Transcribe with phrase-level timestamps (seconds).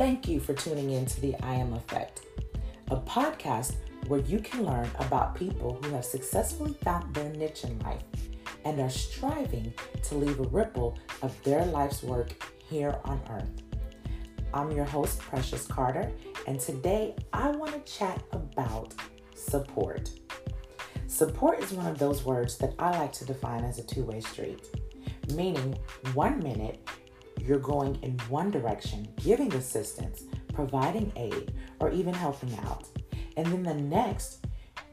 [0.00, 2.22] Thank you for tuning in to the I Am Effect,
[2.90, 3.74] a podcast
[4.06, 8.02] where you can learn about people who have successfully found their niche in life
[8.64, 9.74] and are striving
[10.04, 12.32] to leave a ripple of their life's work
[12.66, 13.50] here on earth.
[14.54, 16.10] I'm your host, Precious Carter,
[16.46, 18.94] and today I want to chat about
[19.34, 20.08] support.
[21.08, 24.20] Support is one of those words that I like to define as a two way
[24.20, 24.66] street,
[25.34, 25.78] meaning
[26.14, 26.88] one minute
[27.40, 32.88] you're going in one direction, giving assistance, providing aid, or even helping out.
[33.36, 34.46] And then the next,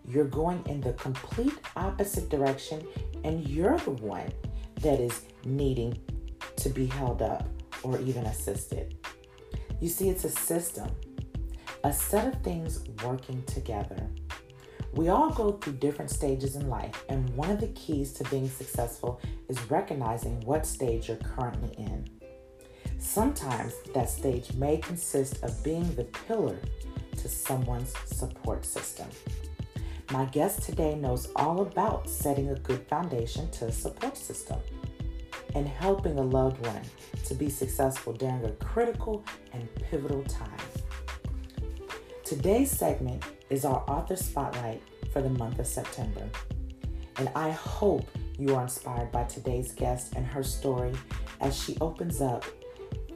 [0.07, 2.87] you're going in the complete opposite direction
[3.23, 4.31] and you're the one
[4.81, 5.97] that is needing
[6.55, 7.47] to be held up
[7.83, 8.95] or even assisted.
[9.79, 10.89] You see, it's a system,
[11.84, 14.07] a set of things working together.
[14.93, 18.49] We all go through different stages in life, and one of the keys to being
[18.49, 22.16] successful is recognizing what stage you're currently in.
[22.99, 26.57] Sometimes that stage may consist of being the pillar
[27.17, 29.07] to someone's support system.
[30.12, 34.59] My guest today knows all about setting a good foundation to a support system
[35.55, 36.81] and helping a loved one
[37.26, 39.23] to be successful during a critical
[39.54, 40.49] and pivotal time.
[42.23, 46.27] Today's segment is our author spotlight for the month of September.
[47.17, 50.93] And I hope you are inspired by today's guest and her story
[51.41, 52.45] as she opens up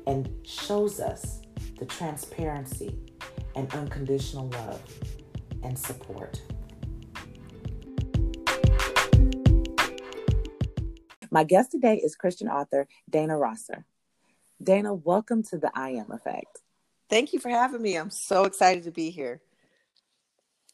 [0.07, 1.41] and shows us
[1.79, 2.97] the transparency
[3.55, 4.81] and unconditional love
[5.63, 6.41] and support.
[11.29, 13.85] My guest today is Christian author Dana Rosser.
[14.61, 16.59] Dana, welcome to the I Am Effect.
[17.09, 17.95] Thank you for having me.
[17.95, 19.41] I'm so excited to be here.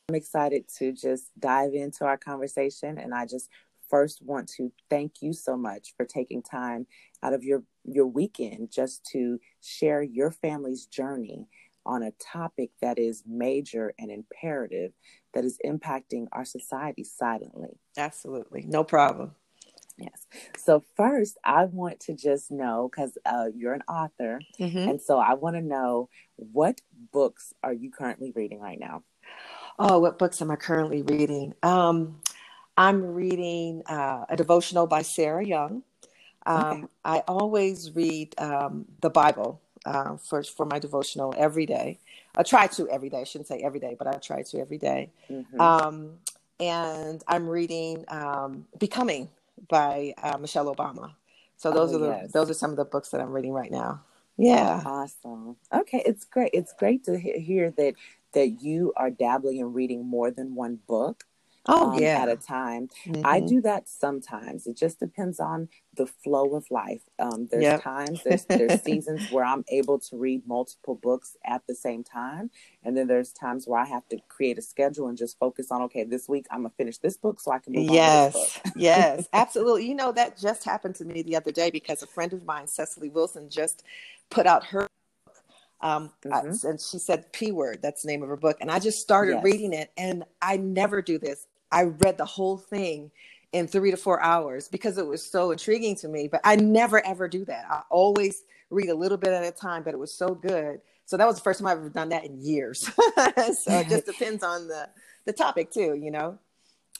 [0.09, 3.49] I'm excited to just dive into our conversation and I just
[3.89, 6.87] first want to thank you so much for taking time
[7.23, 11.47] out of your your weekend just to share your family's journey
[11.85, 14.91] on a topic that is major and imperative
[15.33, 17.79] that is impacting our society silently.
[17.97, 18.65] Absolutely.
[18.67, 19.35] No problem.
[19.97, 20.27] Yes.
[20.57, 24.89] So first, I want to just know because uh, you're an author, mm-hmm.
[24.89, 26.81] and so I want to know what
[27.11, 29.03] books are you currently reading right now?
[29.79, 31.53] Oh, what books am I currently reading?
[31.63, 32.19] Um,
[32.77, 35.83] I'm reading uh, a devotional by Sarah Young.
[36.45, 36.83] Um, okay.
[37.03, 41.99] I always read um, the Bible uh, for for my devotional every day.
[42.37, 43.21] I try to every day.
[43.21, 45.09] I shouldn't say every day, but I try to every day.
[45.29, 45.59] Mm-hmm.
[45.59, 46.11] Um,
[46.59, 49.29] and I'm reading um, Becoming
[49.67, 51.13] by uh, Michelle Obama.
[51.57, 52.31] So those oh, are the yes.
[52.31, 54.01] those are some of the books that I'm reading right now.
[54.37, 54.83] Yeah.
[54.85, 55.55] Awesome.
[55.73, 56.51] Okay, it's great.
[56.53, 57.95] It's great to hear that
[58.33, 61.25] that you are dabbling in reading more than one book
[61.67, 63.21] oh um, yeah at a time mm-hmm.
[63.25, 67.81] i do that sometimes it just depends on the flow of life um, there's yep.
[67.81, 72.49] times there's, there's seasons where i'm able to read multiple books at the same time
[72.83, 75.81] and then there's times where i have to create a schedule and just focus on
[75.81, 79.87] okay this week i'm gonna finish this book so i can move yes yes absolutely
[79.87, 82.67] you know that just happened to me the other day because a friend of mine
[82.67, 83.83] cecily wilson just
[84.29, 84.87] put out her
[85.81, 86.33] um, mm-hmm.
[86.33, 87.79] I, and she said P word.
[87.81, 88.57] That's the name of her book.
[88.61, 89.43] And I just started yes.
[89.43, 91.45] reading it, and I never do this.
[91.71, 93.11] I read the whole thing
[93.53, 96.27] in three to four hours because it was so intriguing to me.
[96.27, 97.65] But I never ever do that.
[97.69, 100.81] I always read a little bit at a time, but it was so good.
[101.05, 102.81] So that was the first time I've ever done that in years.
[103.59, 104.89] so it just depends on the
[105.25, 106.39] the topic too, you know.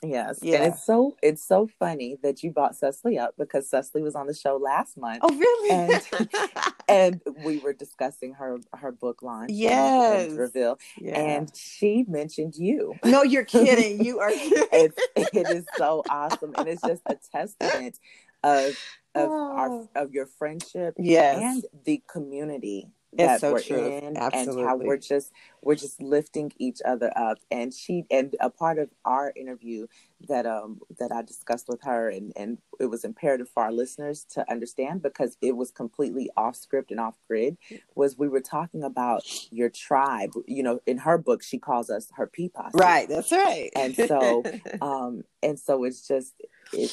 [0.03, 0.39] Yes.
[0.41, 0.57] Yeah.
[0.57, 4.27] And it's so it's so funny that you brought Cecily up because Cecily was on
[4.27, 5.19] the show last month.
[5.21, 5.69] Oh really?
[5.71, 6.39] And,
[6.87, 9.51] and we were discussing her her book launch.
[9.51, 10.31] Yes.
[10.31, 10.79] Reveal.
[10.99, 11.19] Yeah.
[11.19, 12.95] And she mentioned you.
[13.03, 13.97] No, you're kidding.
[14.07, 16.53] You are it's, it is so awesome.
[16.57, 17.97] And it's just a testament
[18.43, 18.77] of
[19.15, 19.57] of oh.
[19.57, 21.41] our of your friendship yes.
[21.41, 23.87] and the community that so we're true.
[23.87, 24.61] in Absolutely.
[24.61, 27.37] and how we're just we're just lifting each other up.
[27.51, 29.87] And she and a part of our interview
[30.27, 34.25] that um that I discussed with her and and it was imperative for our listeners
[34.31, 37.57] to understand because it was completely off script and off grid
[37.95, 40.31] was we were talking about your tribe.
[40.47, 43.07] You know in her book she calls us her peepaw right.
[43.09, 43.69] That's right.
[43.75, 44.43] And so
[44.81, 46.33] um and so it's just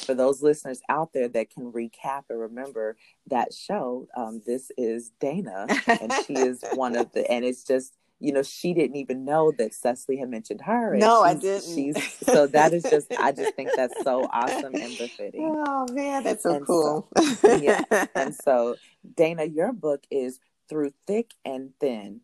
[0.05, 5.11] for those listeners out there that can recap and remember that show, um, this is
[5.19, 9.25] Dana, and she is one of the, and it's just, you know, she didn't even
[9.25, 10.95] know that Cecily had mentioned her.
[10.95, 11.63] no, I didn't.
[11.63, 15.41] She's so that is just, I just think that's so awesome and befitting.
[15.67, 17.09] Oh man, that's so and cool.
[17.41, 17.83] So, yeah,
[18.15, 18.75] and so
[19.15, 20.39] Dana, your book is
[20.69, 22.21] through thick and thin,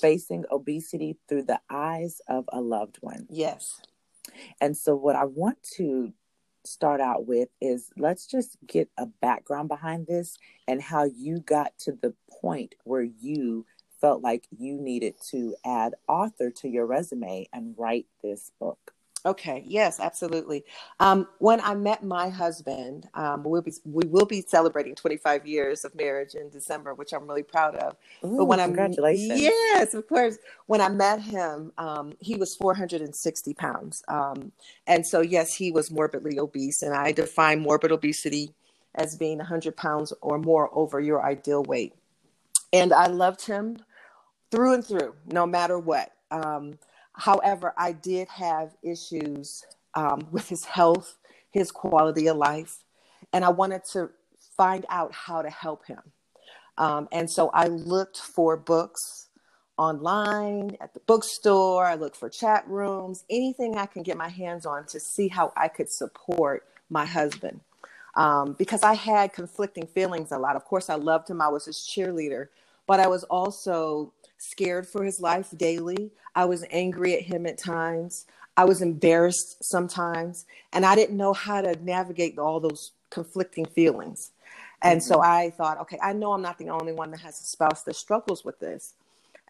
[0.00, 3.26] facing obesity through the eyes of a loved one.
[3.30, 3.80] Yes.
[4.60, 6.12] And so, what I want to
[6.72, 11.72] start out with is let's just get a background behind this and how you got
[11.78, 13.66] to the point where you
[14.00, 18.92] felt like you needed to add author to your resume and write this book?
[19.26, 19.64] Okay.
[19.66, 20.64] Yes, absolutely.
[21.00, 25.84] Um, when I met my husband, um, we'll be, we will be celebrating 25 years
[25.84, 27.96] of marriage in December, which I'm really proud of.
[28.24, 29.32] Ooh, but when congratulations!
[29.32, 30.38] I, yes, of course.
[30.66, 34.52] When I met him, um, he was 460 pounds, um,
[34.86, 36.82] and so yes, he was morbidly obese.
[36.82, 38.54] And I define morbid obesity
[38.94, 41.94] as being 100 pounds or more over your ideal weight.
[42.72, 43.78] And I loved him
[44.50, 46.12] through and through, no matter what.
[46.30, 46.78] Um,
[47.18, 51.16] However, I did have issues um, with his health,
[51.50, 52.84] his quality of life,
[53.32, 54.10] and I wanted to
[54.56, 56.00] find out how to help him.
[56.78, 59.26] Um, and so I looked for books
[59.76, 64.64] online, at the bookstore, I looked for chat rooms, anything I can get my hands
[64.64, 67.60] on to see how I could support my husband.
[68.14, 70.56] Um, because I had conflicting feelings a lot.
[70.56, 72.48] Of course, I loved him, I was his cheerleader,
[72.86, 76.10] but I was also scared for his life daily.
[76.34, 78.26] I was angry at him at times.
[78.56, 80.46] I was embarrassed sometimes.
[80.72, 84.32] And I didn't know how to navigate all those conflicting feelings.
[84.82, 85.12] And mm-hmm.
[85.12, 87.82] so I thought, okay, I know I'm not the only one that has a spouse
[87.84, 88.94] that struggles with this.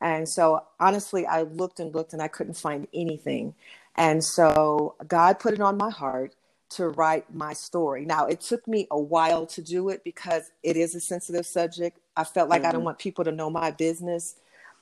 [0.00, 3.54] And so honestly, I looked and looked and I couldn't find anything.
[3.96, 6.34] And so God put it on my heart
[6.70, 8.04] to write my story.
[8.04, 11.98] Now, it took me a while to do it because it is a sensitive subject.
[12.16, 12.68] I felt like mm-hmm.
[12.68, 14.36] I don't want people to know my business.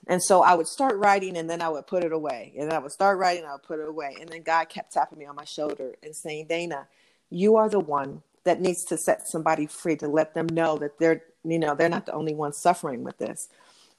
[0.05, 2.53] And so I would start writing and then I would put it away.
[2.57, 4.15] And I would start writing, I would put it away.
[4.19, 6.87] And then God kept tapping me on my shoulder and saying, Dana,
[7.29, 10.97] you are the one that needs to set somebody free to let them know that
[10.99, 13.49] they're, you know, they're not the only ones suffering with this.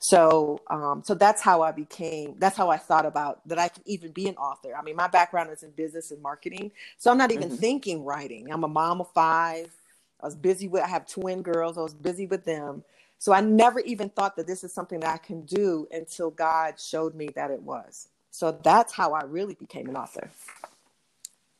[0.00, 2.36] So, um, so that's how I became.
[2.38, 3.58] That's how I thought about that.
[3.58, 4.74] I could even be an author.
[4.76, 7.56] I mean, my background is in business and marketing, so I'm not even mm-hmm.
[7.56, 8.50] thinking writing.
[8.52, 9.70] I'm a mom of five.
[10.20, 10.82] I was busy with.
[10.84, 11.76] I have twin girls.
[11.76, 12.84] I was busy with them.
[13.18, 16.78] So I never even thought that this is something that I can do until God
[16.78, 18.08] showed me that it was.
[18.30, 20.30] So that's how I really became an author.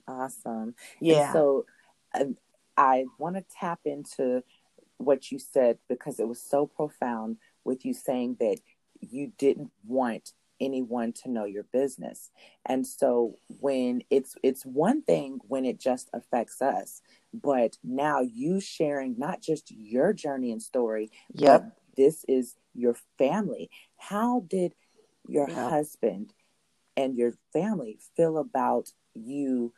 [0.06, 0.74] Awesome.
[1.00, 1.24] Yeah.
[1.24, 1.66] And so
[2.14, 2.24] uh,
[2.76, 4.42] I want to tap into
[4.98, 8.58] what you said because it was so profound with you saying that
[9.00, 12.30] you didn't want anyone to know your business.
[12.66, 17.02] And so when it's it's one thing when it just affects us,
[17.32, 21.76] but now you sharing not just your journey and story, yep.
[21.96, 23.70] this is your family.
[23.96, 24.74] How did
[25.26, 26.32] your husband
[26.96, 29.72] and your family feel about you?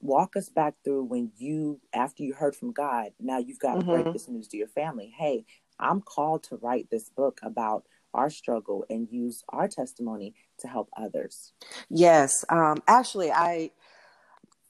[0.00, 3.80] Walk us back through when you, after you heard from God, now you've got to
[3.82, 4.02] mm-hmm.
[4.02, 5.14] break this news to your family.
[5.16, 5.44] Hey,
[5.78, 7.84] I'm called to write this book about
[8.14, 11.52] our struggle and use our testimony to help others.
[11.88, 13.70] Yes, um, actually, I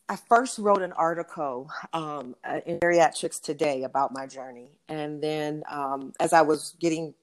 [0.09, 5.63] I first wrote an article um, uh, in Geriatrics Today about my journey, and then
[5.71, 7.15] um, as I was getting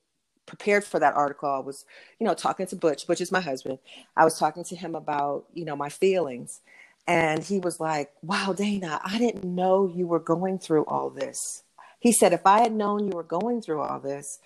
[0.45, 1.83] prepared for that article, I was,
[2.17, 3.05] you know, talking to Butch.
[3.05, 3.79] Butch is my husband.
[4.15, 6.61] I was talking to him about, you know, my feelings,
[7.05, 11.63] and he was like, "Wow, Dana, I didn't know you were going through all this."
[11.99, 14.39] He said, "If I had known you were going through all this,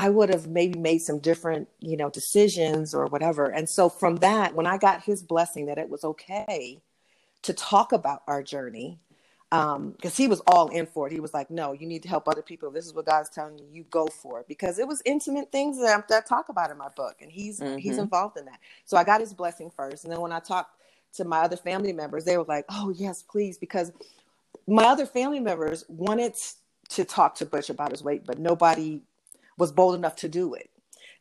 [0.00, 3.46] I would have maybe made some different, you know, decisions or whatever.
[3.46, 6.80] And so from that, when I got his blessing that it was okay
[7.42, 9.00] to talk about our journey,
[9.50, 11.12] because um, he was all in for it.
[11.12, 12.70] He was like, "No, you need to help other people.
[12.70, 13.66] this is what God's telling you.
[13.72, 16.90] You go for it." Because it was intimate things that, I talk about in my
[16.90, 17.78] book, and he's mm-hmm.
[17.78, 18.60] he's involved in that.
[18.84, 20.76] So I got his blessing first, and then when I talked
[21.14, 23.90] to my other family members, they were like, "Oh yes, please," because
[24.68, 26.34] my other family members wanted
[26.90, 29.00] to talk to Butch about his weight, but nobody
[29.58, 30.70] was bold enough to do it.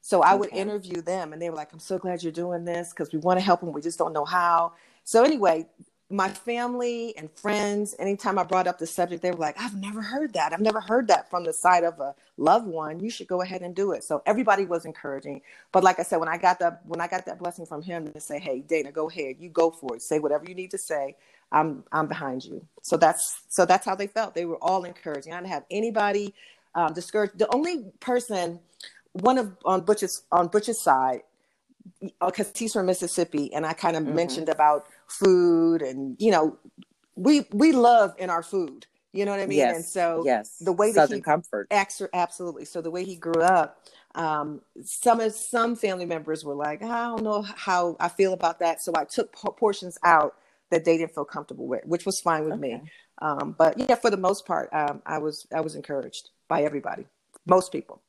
[0.02, 0.40] So I okay.
[0.40, 3.20] would interview them and they were like, I'm so glad you're doing this because we
[3.20, 3.74] want to help them.
[3.74, 4.74] We just don't know how.
[5.04, 5.68] So anyway,
[6.10, 10.02] my family and friends, anytime I brought up the subject, they were like, I've never
[10.02, 10.54] heard that.
[10.54, 13.02] I've never heard that from the side of a loved one.
[13.02, 14.06] You should go ahead and do it.
[14.06, 15.42] So everybody was encouraging.
[15.74, 18.08] But like I said, when I got that when I got that blessing from him
[18.14, 20.02] to say, Hey, Dana, go ahead, you go for it.
[20.02, 21.18] Say whatever you need to say.
[21.52, 22.66] I'm I'm behind you.
[22.82, 24.36] So that's so that's how they felt.
[24.36, 25.34] They were all encouraging.
[25.34, 26.34] I didn't have anybody
[26.78, 27.40] um, discouraged.
[27.40, 28.60] The only person,
[29.14, 31.24] one of on Butch's on Butch's side,
[32.02, 34.16] because uh, he's from Mississippi, and I kind of mm-hmm.
[34.16, 36.58] mentioned about food, and you know,
[37.16, 38.86] we we love in our food.
[39.12, 39.58] You know what I mean?
[39.58, 39.76] Yes.
[39.76, 41.68] And so yes, the way Southern that he comfort,
[42.14, 42.66] absolutely.
[42.66, 43.82] So the way he grew up,
[44.14, 48.60] um, some of some family members were like, I don't know how I feel about
[48.60, 48.84] that.
[48.84, 50.36] So I took portions out
[50.70, 52.62] that they didn't feel comfortable with, which was fine with okay.
[52.62, 52.82] me.
[53.20, 57.06] Um, but yeah, for the most part, um, I was I was encouraged by everybody,
[57.46, 58.02] most people.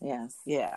[0.00, 0.36] Yes.
[0.44, 0.76] Yeah.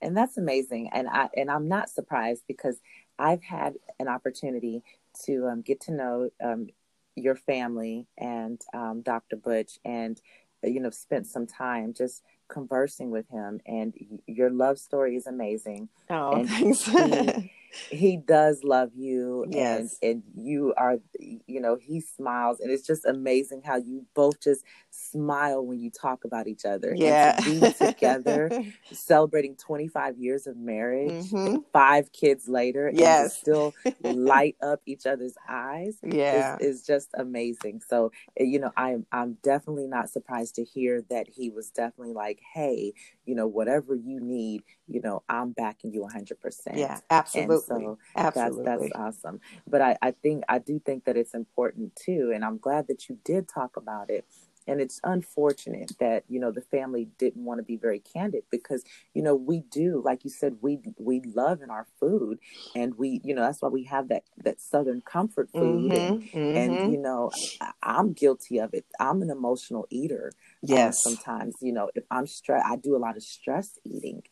[0.00, 0.90] And that's amazing.
[0.92, 2.76] And I and I'm not surprised because
[3.18, 4.82] I've had an opportunity
[5.24, 6.68] to um, get to know um,
[7.14, 9.36] your family and um, Dr.
[9.36, 10.20] Butch, and
[10.62, 13.94] you know, spent some time just conversing with him, and
[14.26, 15.88] your love story is amazing.
[16.08, 16.84] Oh, and thanks.
[16.84, 17.52] He,
[17.90, 19.98] he does love you yes.
[20.02, 24.40] and and you are you know he smiles and it's just amazing how you both
[24.40, 30.18] just smile when you talk about each other yeah and to be together celebrating 25
[30.18, 31.56] years of marriage mm-hmm.
[31.72, 37.80] five kids later yes still light up each other's eyes yeah is, is just amazing
[37.86, 42.12] so eh, you know i'm i'm definitely not surprised to hear that he was definitely
[42.12, 42.92] like hey
[43.24, 44.62] you know whatever you need
[44.92, 46.32] you know i'm backing you 100%
[46.74, 49.40] yeah absolutely so absolutely that's that's awesome.
[49.66, 53.08] But I, I think i do think that it's important too and i'm glad that
[53.08, 54.24] you did talk about it.
[54.68, 58.84] And it's unfortunate that you know the family didn't want to be very candid because
[59.12, 62.38] you know we do like you said we we love in our food
[62.76, 66.22] and we you know that's why we have that that southern comfort food mm-hmm, and,
[66.22, 66.56] mm-hmm.
[66.56, 68.84] and you know I, am guilty of it.
[69.00, 70.32] I'm an emotional eater
[70.62, 71.04] um, yes.
[71.04, 74.22] um, sometimes you know if i'm stressed i do a lot of stress eating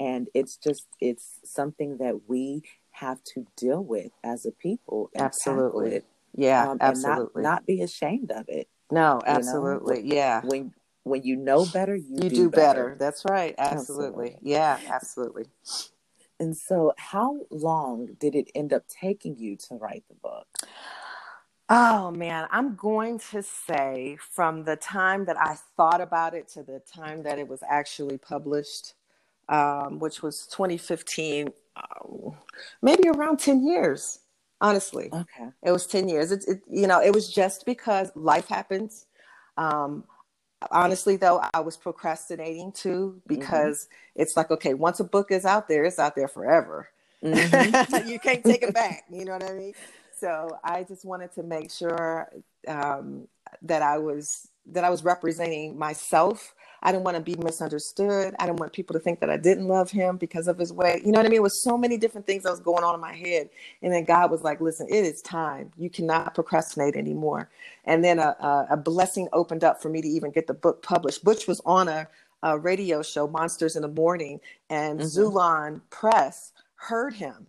[0.00, 6.00] and it's just it's something that we have to deal with as a people absolutely
[6.34, 9.98] yeah um, absolutely not, not be ashamed of it no, absolutely.
[9.98, 10.14] You know?
[10.14, 10.40] Yeah.
[10.44, 10.72] When
[11.04, 12.84] when you know better, you, you do, do better.
[12.90, 12.96] better.
[12.98, 13.54] That's right.
[13.56, 14.26] Absolutely.
[14.26, 14.36] absolutely.
[14.42, 15.44] Yeah, absolutely.
[16.38, 20.46] And so, how long did it end up taking you to write the book?
[21.68, 26.62] Oh man, I'm going to say from the time that I thought about it to
[26.62, 28.94] the time that it was actually published,
[29.50, 32.32] um, which was 2015, um,
[32.80, 34.20] maybe around 10 years
[34.60, 35.08] honestly.
[35.12, 35.48] Okay.
[35.62, 36.32] It was 10 years.
[36.32, 39.06] It, it, you know, it was just because life happens.
[39.56, 40.04] Um,
[40.70, 43.34] honestly, though, I was procrastinating too mm-hmm.
[43.34, 44.22] because mm-hmm.
[44.22, 46.88] it's like, okay, once a book is out there, it's out there forever.
[47.24, 48.08] Mm-hmm.
[48.08, 49.04] you can't take it back.
[49.10, 49.74] You know what I mean?
[50.18, 52.28] So I just wanted to make sure
[52.68, 53.26] um,
[53.62, 58.34] that I was that I was representing myself I didn't want to be misunderstood.
[58.38, 61.00] I didn't want people to think that I didn't love him because of his way.
[61.04, 61.38] You know what I mean?
[61.38, 63.50] It was so many different things that was going on in my head.
[63.82, 65.72] And then God was like, listen, it is time.
[65.76, 67.50] You cannot procrastinate anymore.
[67.84, 70.82] And then a, a, a blessing opened up for me to even get the book
[70.82, 71.22] published.
[71.22, 72.08] Butch was on a,
[72.42, 74.40] a radio show, Monsters in the Morning,
[74.70, 75.06] and mm-hmm.
[75.06, 77.46] Xulon Press heard him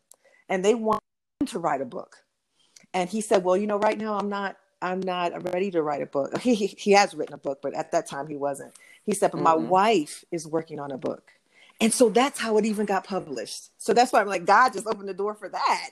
[0.49, 1.01] and they wanted
[1.45, 2.17] to write a book.
[2.93, 6.01] And he said, well, you know, right now I'm not I'm not ready to write
[6.01, 6.37] a book.
[6.41, 8.73] He, he has written a book, but at that time he wasn't.
[9.05, 9.43] He said, but mm-hmm.
[9.45, 11.31] my wife is working on a book.
[11.79, 13.71] And so that's how it even got published.
[13.79, 15.89] So that's why I'm like, God just opened the door for that.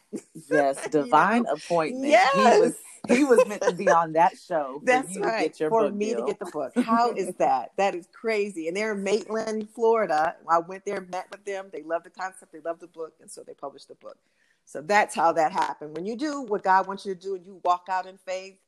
[0.49, 1.53] Yes, divine you know?
[1.53, 2.11] appointment.
[2.11, 2.33] Yes.
[2.35, 2.75] He was
[3.07, 4.81] he was meant to be on that show.
[4.83, 5.55] That's right.
[5.55, 6.19] for me deal.
[6.19, 6.73] to get the book.
[6.75, 7.71] How is that?
[7.77, 8.67] That is crazy.
[8.67, 10.35] And they're in Maitland, Florida.
[10.47, 11.69] I went there, met with them.
[11.71, 12.51] They love the concept.
[12.51, 14.17] They love the book, and so they published the book.
[14.65, 15.95] So that's how that happened.
[15.95, 18.59] When you do what God wants you to do, and you walk out in faith,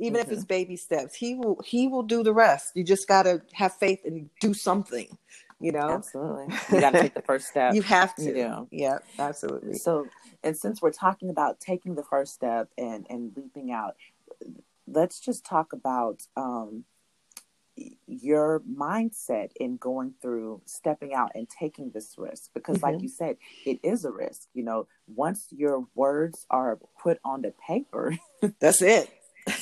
[0.00, 0.30] even mm-hmm.
[0.30, 2.72] if it's baby steps he will he will do the rest.
[2.74, 5.16] You just got to have faith and do something
[5.60, 5.90] you know?
[5.90, 6.54] Absolutely.
[6.72, 7.74] You got to take the first step.
[7.74, 8.24] You have to.
[8.24, 9.74] You yeah absolutely.
[9.74, 10.06] So
[10.42, 13.94] and since we're talking about taking the first step and and leaping out
[14.86, 16.84] let's just talk about um
[18.06, 22.50] your mindset in going through stepping out and taking this risk.
[22.52, 22.94] Because mm-hmm.
[22.94, 24.86] like you said it is a risk you know?
[25.06, 28.16] Once your words are put on the paper
[28.60, 29.10] that's it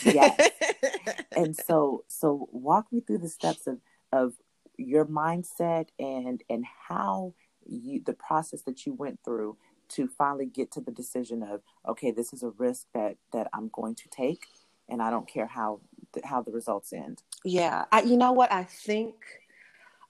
[0.04, 0.50] yes.
[1.36, 3.78] and so so walk me through the steps of
[4.12, 4.34] of
[4.76, 7.34] your mindset and and how
[7.66, 9.56] you the process that you went through
[9.88, 13.70] to finally get to the decision of okay this is a risk that that i'm
[13.72, 14.46] going to take
[14.88, 15.80] and i don't care how
[16.24, 17.22] how the results end.
[17.44, 17.84] Yeah.
[17.92, 18.52] I, you know what?
[18.52, 19.14] I think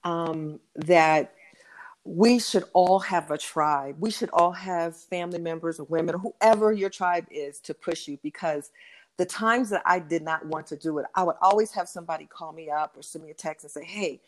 [0.03, 1.33] um that
[2.05, 3.97] we should all have a tribe.
[3.99, 8.07] We should all have family members or women or whoever your tribe is to push
[8.07, 8.71] you because
[9.19, 12.25] the times that I did not want to do it, I would always have somebody
[12.25, 14.21] call me up or send me a text and say, Hey,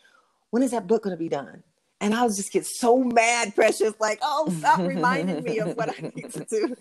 [0.51, 1.63] when is that book going to be done?
[2.01, 5.89] And I would just get so mad, precious, like, oh, stop reminding me of what
[5.89, 6.77] I need to do.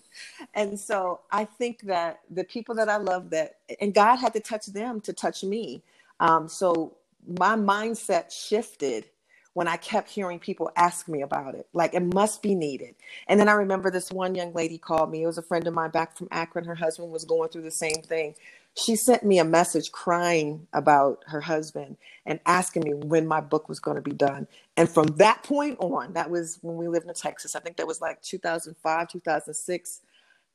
[0.54, 4.40] And so I think that the people that I love that, and God had to
[4.40, 5.82] touch them to touch me.
[6.20, 6.96] Um, so
[7.38, 9.06] my mindset shifted
[9.54, 11.66] when I kept hearing people ask me about it.
[11.72, 12.94] Like it must be needed.
[13.26, 15.22] And then I remember this one young lady called me.
[15.22, 16.64] It was a friend of mine back from Akron.
[16.64, 18.34] Her husband was going through the same thing.
[18.76, 23.68] She sent me a message crying about her husband and asking me when my book
[23.68, 24.46] was going to be done.
[24.76, 27.56] And from that point on, that was when we lived in Texas.
[27.56, 30.00] I think that was like 2005, 2006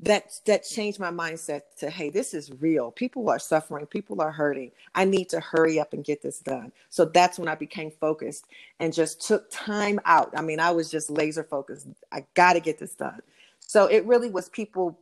[0.01, 2.91] that that changed my mindset to hey this is real.
[2.91, 3.87] People are suffering.
[3.87, 4.71] People are hurting.
[4.95, 6.71] I need to hurry up and get this done.
[6.89, 8.45] So that's when i became focused
[8.79, 10.33] and just took time out.
[10.37, 11.87] I mean i was just laser focused.
[12.11, 13.21] I got to get this done.
[13.59, 14.99] So it really was people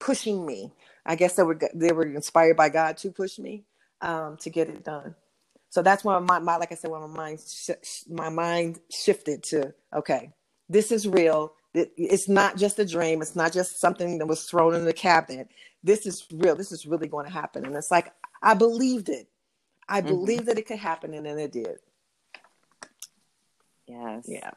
[0.00, 0.72] pushing me.
[1.06, 3.64] I guess they were they were inspired by god to push me
[4.02, 5.16] um, to get it done.
[5.70, 7.70] So that's when my, my like I said, when my mind sh-
[8.10, 10.32] my mind shifted to okay,
[10.68, 11.54] this is real.
[11.74, 13.20] It's not just a dream.
[13.20, 15.48] It's not just something that was thrown in the cabinet.
[15.82, 16.54] This is real.
[16.54, 17.64] This is really going to happen.
[17.64, 18.12] And it's like
[18.42, 19.28] I believed it.
[19.88, 20.08] I mm-hmm.
[20.08, 21.78] believed that it could happen, and then it did.
[23.86, 24.24] Yes.
[24.26, 24.50] Yeah.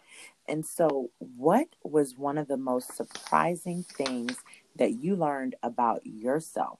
[0.48, 4.38] And so, what was one of the most surprising things
[4.78, 6.80] that you learned about yourself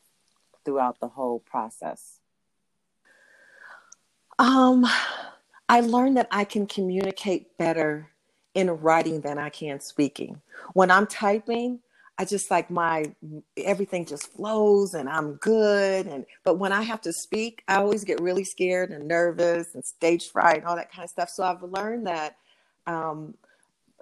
[0.64, 2.20] throughout the whole process?
[4.40, 4.86] Um,
[5.68, 8.12] I learned that I can communicate better
[8.58, 10.42] in writing than I can speaking.
[10.74, 11.80] When I'm typing,
[12.18, 13.06] I just like my
[13.56, 18.04] everything just flows and I'm good and but when I have to speak, I always
[18.04, 21.30] get really scared and nervous and stage fright and all that kind of stuff.
[21.30, 22.38] So I've learned that
[22.88, 23.36] um,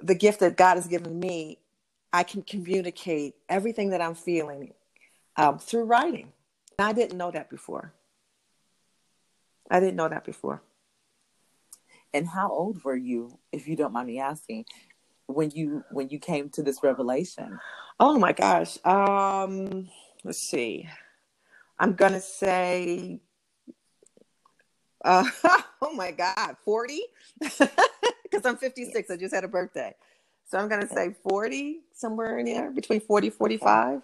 [0.01, 1.57] the gift that God has given me,
[2.13, 4.73] I can communicate everything that I'm feeling
[5.35, 6.31] um, through writing.
[6.79, 7.91] I didn't know that before.
[9.69, 10.61] I didn't know that before.
[12.15, 14.65] And how old were you, if you don't mind me asking,
[15.27, 17.59] when you when you came to this revelation?
[17.99, 18.77] Oh my gosh.
[18.85, 19.89] Um,
[20.23, 20.87] let's see.
[21.77, 23.19] I'm gonna say
[25.03, 25.25] uh,
[25.81, 27.01] oh my God, 40?
[27.39, 27.69] Because
[28.45, 29.11] I'm 56.
[29.11, 29.93] I just had a birthday.
[30.47, 34.01] So I'm going to say 40, somewhere in there, between 40 45,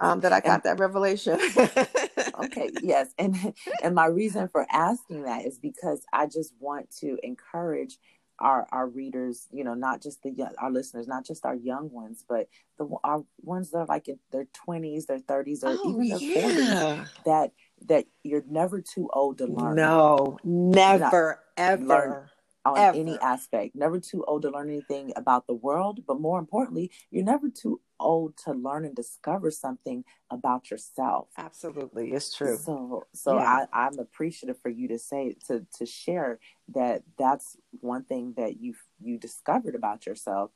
[0.00, 1.38] um, that I got that revelation.
[2.44, 3.08] okay, yes.
[3.18, 7.98] And, and my reason for asking that is because I just want to encourage
[8.40, 12.24] our our readers, you know, not just the our listeners, not just our young ones,
[12.26, 16.08] but the our ones that are like in their twenties, their thirties, or oh, even
[16.08, 17.10] their forties.
[17.26, 17.52] That
[17.86, 19.76] that you're never too old to learn.
[19.76, 21.84] No, never, ever.
[21.84, 22.29] Learn
[22.64, 22.98] on ever.
[22.98, 23.74] any aspect.
[23.74, 27.80] Never too old to learn anything about the world, but more importantly, you're never too
[27.98, 31.28] old to learn and discover something about yourself.
[31.36, 32.56] Absolutely, it's true.
[32.56, 33.66] So, so yeah.
[33.72, 36.38] I, I'm appreciative for you to say to to share
[36.74, 40.50] that that's one thing that you you discovered about yourself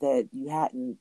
[0.00, 0.96] that you hadn't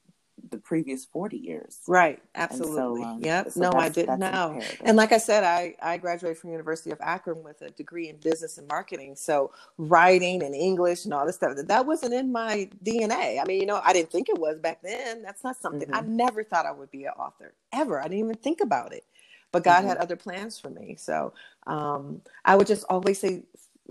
[0.49, 1.80] the previous 40 years.
[1.88, 2.21] Right.
[2.36, 3.02] Absolutely.
[3.02, 3.52] So, um, yep.
[3.52, 4.62] So no, I didn't know.
[4.82, 8.17] And like I said, I, I graduated from University of Akron with a degree in
[8.17, 9.15] business and marketing.
[9.15, 13.41] So writing and English and all this stuff, that that wasn't in my DNA.
[13.41, 15.21] I mean, you know, I didn't think it was back then.
[15.21, 15.95] That's not something mm-hmm.
[15.95, 17.99] I never thought I would be an author ever.
[17.99, 19.06] I didn't even think about it,
[19.52, 19.89] but God mm-hmm.
[19.89, 20.95] had other plans for me.
[20.97, 21.34] So
[21.67, 23.43] um, I would just always say,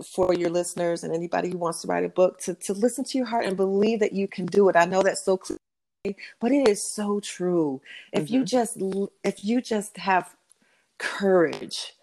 [0.05, 3.17] for your listeners and anybody who wants to write a book to, to listen to
[3.17, 4.75] your heart and believe that you can do it.
[4.75, 5.59] I know that's so clear
[6.03, 7.81] but it is so true
[8.13, 8.35] if mm-hmm.
[8.35, 8.77] you just
[9.23, 10.35] if you just have
[10.97, 11.93] courage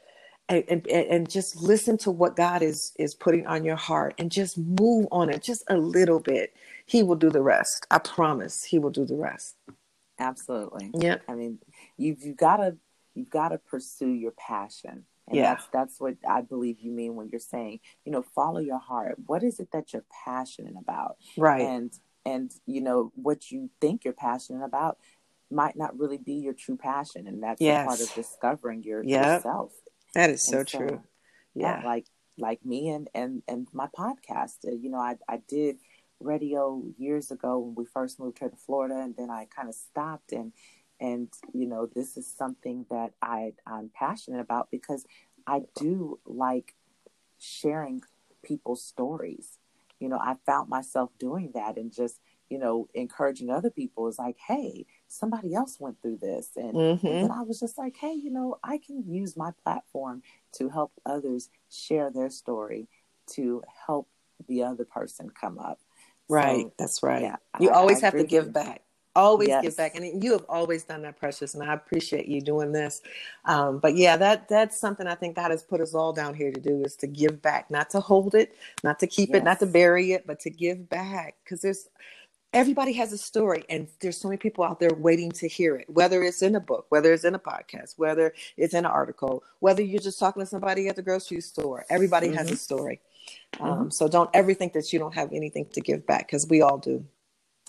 [0.48, 4.30] and, and, and just listen to what god is is putting on your heart and
[4.30, 6.54] just move on it just a little bit
[6.84, 9.56] he will do the rest i promise he will do the rest
[10.18, 11.58] absolutely yeah i mean
[11.96, 12.76] you've you've got to
[13.14, 15.54] you've got to pursue your passion and yeah.
[15.54, 19.16] that's that's what I believe you mean when you're saying, you know, follow your heart.
[19.26, 21.16] What is it that you're passionate about?
[21.36, 21.62] Right.
[21.62, 21.92] And
[22.26, 24.98] and you know what you think you're passionate about
[25.50, 27.86] might not really be your true passion and that's yes.
[27.86, 29.36] part of discovering your, yep.
[29.36, 29.72] yourself
[30.14, 31.00] that is so, so true
[31.54, 31.80] yeah.
[31.80, 31.86] yeah.
[31.86, 35.76] like like me and and and my podcast uh, you know i i did
[36.20, 39.74] radio years ago when we first moved here to florida and then i kind of
[39.74, 40.52] stopped and
[41.00, 45.06] and you know this is something that i i'm passionate about because
[45.46, 46.74] i do like
[47.38, 48.00] sharing
[48.42, 49.58] people's stories
[50.00, 54.18] you know, I found myself doing that and just, you know, encouraging other people is
[54.18, 56.50] like, hey, somebody else went through this.
[56.56, 57.06] And, mm-hmm.
[57.06, 60.22] and I was just like, hey, you know, I can use my platform
[60.56, 62.88] to help others share their story
[63.34, 64.08] to help
[64.48, 65.80] the other person come up.
[66.28, 66.66] Right.
[66.66, 67.22] So, That's right.
[67.22, 68.82] Yeah, you I, always I have to give back
[69.16, 69.62] always yes.
[69.62, 73.00] give back and you have always done that precious and i appreciate you doing this
[73.46, 76.52] um, but yeah that that's something i think god has put us all down here
[76.52, 79.38] to do is to give back not to hold it not to keep yes.
[79.38, 81.88] it not to bury it but to give back because there's
[82.52, 85.88] everybody has a story and there's so many people out there waiting to hear it
[85.88, 89.42] whether it's in a book whether it's in a podcast whether it's in an article
[89.60, 92.36] whether you're just talking to somebody at the grocery store everybody mm-hmm.
[92.36, 92.56] has a mm-hmm.
[92.56, 93.00] story
[93.60, 93.88] um, mm-hmm.
[93.90, 96.78] so don't ever think that you don't have anything to give back because we all
[96.78, 97.04] do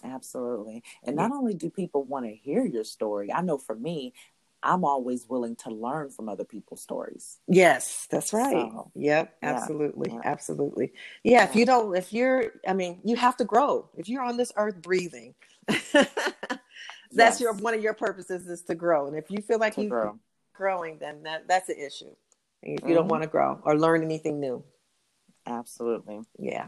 [0.08, 0.84] Absolutely.
[1.04, 4.14] And not only do people want to hear your story, I know for me,
[4.64, 7.38] I'm always willing to learn from other people's stories.
[7.48, 8.52] Yes, that's right.
[8.52, 10.12] So, yep, absolutely.
[10.12, 10.94] Yeah, Absolutely.
[11.24, 13.90] Yeah, yeah, if you don't if you're I mean, you have to grow.
[13.96, 15.36] If you're on this earth breathing,
[15.68, 16.10] that's
[17.12, 17.42] yes.
[17.42, 19.08] your one of your purposes is to grow.
[19.08, 20.16] And if you feel like you're
[20.54, 22.16] growing, then that that's an issue.
[22.64, 22.94] If you mm-hmm.
[22.96, 24.64] don't want to grow or learn anything new.
[25.46, 26.22] Absolutely.
[26.40, 26.68] Yeah.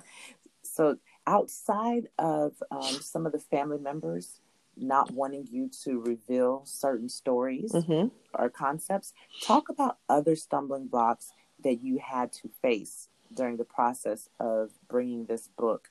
[0.64, 0.98] So
[1.30, 4.42] outside of um, some of the family members
[4.76, 8.08] not wanting you to reveal certain stories mm-hmm.
[8.34, 9.14] or concepts,
[9.44, 11.32] talk about other stumbling blocks
[11.64, 15.90] that you had to face during the process of bringing this book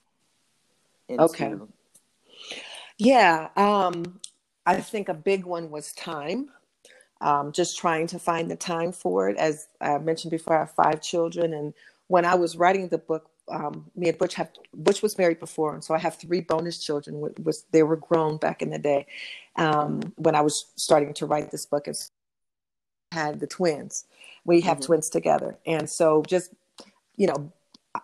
[1.08, 1.54] into okay.
[2.96, 4.18] Yeah um
[4.66, 6.50] i think a big one was time.
[7.20, 9.36] Um, just trying to find the time for it.
[9.36, 11.74] As i mentioned before i have five children and
[12.08, 15.74] when i was writing the book um, me and Butch have Butch was married before,
[15.74, 17.20] and so I have three bonus children.
[17.42, 19.06] Was they were grown back in the day
[19.56, 21.86] um, when I was starting to write this book.
[21.86, 21.96] And
[23.12, 24.04] had the twins.
[24.44, 24.86] We have mm-hmm.
[24.86, 26.52] twins together, and so just
[27.16, 27.52] you know,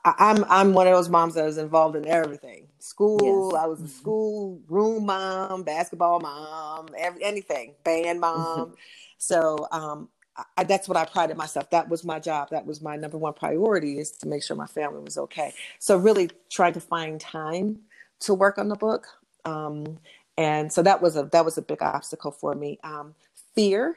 [0.04, 2.66] I, am I'm, I'm one of those moms that was involved in everything.
[2.78, 3.62] School, yes.
[3.62, 3.92] I was a mm-hmm.
[3.92, 8.74] school room mom, basketball mom, every, anything, band mom.
[9.18, 10.08] so um,
[10.56, 11.70] I, that's what I prided myself.
[11.70, 12.50] That was my job.
[12.50, 15.52] That was my number one priority is to make sure my family was okay.
[15.78, 17.80] So really trying to find time
[18.20, 19.06] to work on the book.
[19.44, 19.98] Um,
[20.36, 22.78] and so that was a that was a big obstacle for me.
[22.82, 23.14] Um,
[23.54, 23.96] fear,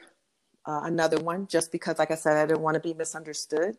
[0.66, 3.76] uh, another one, just because, like I said, I didn't want to be misunderstood.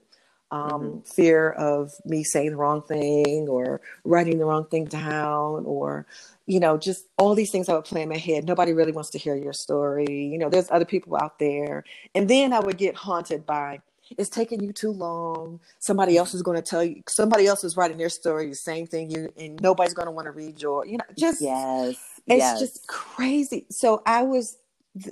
[0.52, 1.00] Um, mm-hmm.
[1.02, 6.06] Fear of me saying the wrong thing or writing the wrong thing down, or
[6.50, 8.44] you know, just all these things I would play in my head.
[8.44, 10.08] Nobody really wants to hear your story.
[10.10, 11.84] You know, there's other people out there.
[12.16, 13.82] And then I would get haunted by
[14.18, 15.60] it's taking you too long.
[15.78, 18.88] Somebody else is going to tell you, somebody else is writing their story, the same
[18.88, 22.40] thing you, and nobody's going to want to read your, you know, just, yes, it's
[22.40, 22.60] yes.
[22.60, 23.68] just crazy.
[23.70, 24.58] So I was,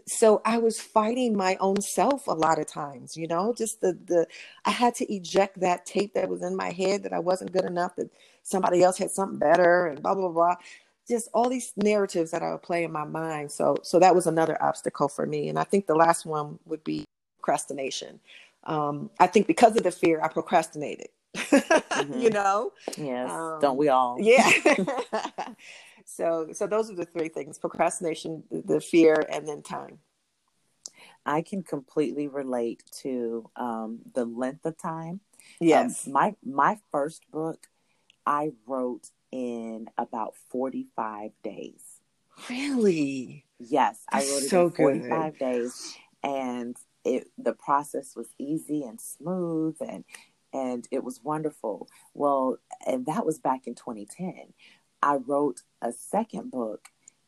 [0.08, 3.96] so I was fighting my own self a lot of times, you know, just the,
[4.06, 4.26] the,
[4.66, 7.66] I had to eject that tape that was in my head that I wasn't good
[7.66, 8.10] enough, that
[8.42, 10.56] somebody else had something better and blah, blah, blah
[11.08, 13.52] just all these narratives that I would play in my mind.
[13.52, 15.50] So so that was another obstacle for me.
[15.50, 17.06] And I think the last one would be
[17.40, 18.20] procrastination.
[18.64, 21.08] Um, I think because of the fear, I procrastinated.
[21.36, 22.20] mm-hmm.
[22.20, 22.74] you know?
[22.98, 23.30] Yes.
[23.30, 24.18] Um, Don't we all?
[24.20, 24.50] Yeah.
[26.06, 30.00] so so those are the three things: procrastination, the fear, and then time.
[31.26, 35.10] I can completely relate to um, the length of time.
[35.10, 35.20] Um,
[35.60, 36.08] yes.
[36.08, 37.68] My my first book,
[38.26, 42.02] I wrote in about 45 days.
[42.50, 43.46] Really?
[43.60, 45.40] Yes, I wrote it so in 45 good.
[45.40, 50.04] days and it the process was easy and smooth and
[50.54, 51.88] and it was wonderful.
[52.14, 54.54] Well, and that was back in 2010.
[55.04, 56.88] I wrote a second book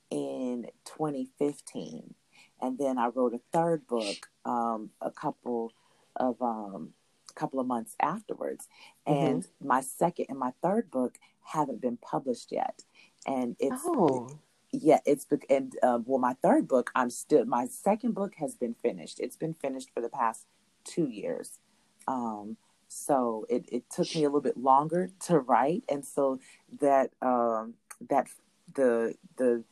[0.09, 2.15] in 2015
[2.61, 5.73] and then I wrote a third book um, a couple
[6.15, 6.93] of um,
[7.35, 8.67] couple of months afterwards.
[9.07, 9.25] Mm-hmm.
[9.25, 12.83] And my second and my third book haven't been published yet.
[13.25, 14.29] And it's oh.
[14.71, 18.75] yeah, it's and uh, well, my third book, I'm still my second book has been
[18.81, 19.19] finished.
[19.19, 20.45] It's been finished for the past
[20.83, 21.59] two years.
[22.07, 26.39] Um, so it, it took me a little bit longer to write, and so
[26.81, 27.75] that um,
[28.09, 28.27] that
[28.73, 29.63] the the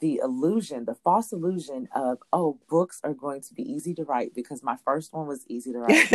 [0.00, 4.34] the illusion, the false illusion of, oh, books are going to be easy to write
[4.34, 6.08] because my first one was easy to write.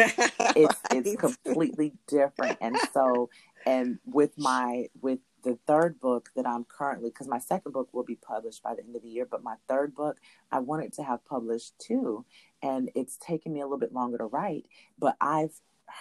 [0.56, 2.58] it's it's completely different.
[2.62, 3.30] And so
[3.65, 8.04] and with my with the third book that I'm currently because my second book will
[8.04, 10.18] be published by the end of the year, but my third book
[10.52, 12.26] I wanted to have published too.
[12.62, 14.65] And it's taken me a little bit longer to write,
[14.98, 15.54] but I've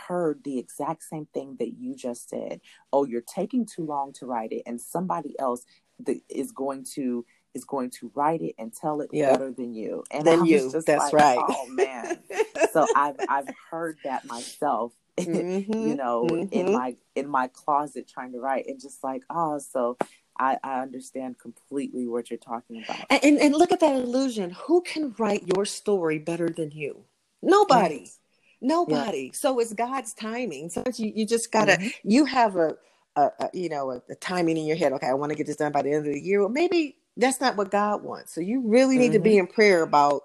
[0.09, 2.61] heard the exact same thing that you just said.
[2.93, 5.64] Oh, you're taking too long to write it, and somebody else
[6.29, 9.33] is going to is going to write it and tell it yeah.
[9.33, 10.05] better than you.
[10.11, 10.71] And than you.
[10.71, 11.39] That's like, right.
[11.41, 12.19] Oh man.
[12.73, 14.93] so I've I've heard that myself.
[15.19, 15.73] Mm-hmm.
[15.73, 16.53] you know, mm-hmm.
[16.53, 19.97] in my in my closet trying to write and just like, oh, so
[20.39, 23.05] I, I understand completely what you're talking about.
[23.11, 24.51] And, and, and look at that illusion.
[24.51, 27.05] Who can write your story better than you?
[27.43, 28.03] Nobody.
[28.05, 28.19] Yes.
[28.61, 29.31] Nobody.
[29.33, 29.39] Yeah.
[29.39, 30.71] So it's God's timing.
[30.71, 31.89] So you, you just gotta mm-hmm.
[32.09, 32.77] you have a,
[33.17, 34.93] a, a you know a, a, timing in your head.
[34.93, 36.41] Okay, I want to get this done by the end of the year.
[36.41, 38.33] Well, maybe that's not what God wants.
[38.33, 39.13] So you really need mm-hmm.
[39.15, 39.41] to be mm-hmm.
[39.41, 40.23] in prayer about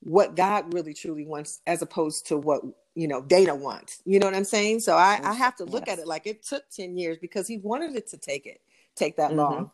[0.00, 2.62] what God really truly wants as opposed to what
[2.94, 4.02] you know Dana wants.
[4.04, 4.80] You know what I'm saying?
[4.80, 5.98] So I, I have to look yes.
[5.98, 8.60] at it like it took 10 years because he wanted it to take it
[8.96, 9.38] take that mm-hmm.
[9.38, 9.70] long.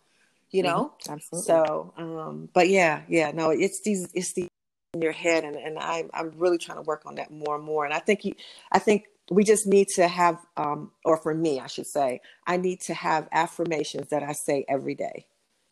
[0.50, 0.92] You know?
[1.02, 1.12] Mm-hmm.
[1.14, 1.46] Absolutely.
[1.46, 4.48] So um but yeah, yeah, no, it's these it's the
[4.94, 7.64] in your head and, and I I'm really trying to work on that more and
[7.64, 7.86] more.
[7.86, 8.34] And I think you
[8.70, 12.58] I think we just need to have um or for me I should say, I
[12.58, 15.26] need to have affirmations that I say every day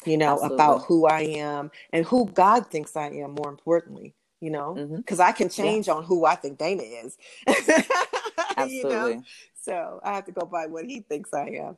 [0.06, 0.54] you know, Absolutely.
[0.54, 5.18] about who I am and who God thinks I am, more importantly, you know, because
[5.18, 5.28] mm-hmm.
[5.28, 5.94] I can change yeah.
[5.94, 7.16] on who I think Dana is.
[8.56, 8.70] Absolutely.
[8.70, 9.22] you know?
[9.60, 11.76] So I have to go by what he thinks I am.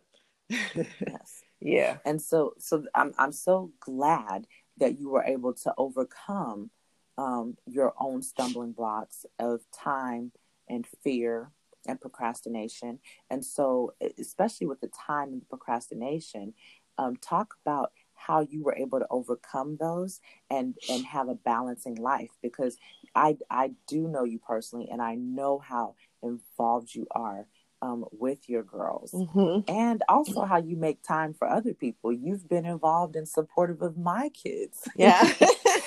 [0.48, 1.42] yes.
[1.60, 1.96] Yeah.
[2.04, 6.70] And so, so I'm, I'm so glad that you were able to overcome
[7.16, 10.30] um, your own stumbling blocks of time
[10.68, 11.50] and fear
[11.86, 13.00] and procrastination.
[13.28, 16.54] And so, especially with the time and the procrastination,
[16.96, 21.94] um, talk about how you were able to overcome those and and have a balancing
[21.96, 22.76] life because
[23.14, 27.46] I I do know you personally and I know how involved you are
[27.80, 29.70] um, with your girls mm-hmm.
[29.70, 32.12] and also how you make time for other people.
[32.12, 34.88] You've been involved and supportive of my kids.
[34.96, 35.22] Yeah.